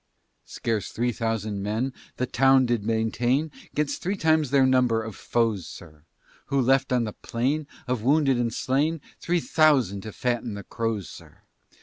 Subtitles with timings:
[0.47, 5.67] Scarce three thousand men The town did maintain, 'Gainst three times their number of foes,
[5.67, 6.05] sir,
[6.47, 11.07] Who left on the plain, Of wounded and slain, Three thousand to fatten the crows,
[11.07, 11.43] sir.